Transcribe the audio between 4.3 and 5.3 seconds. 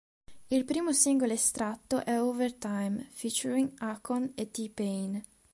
e T-Pain.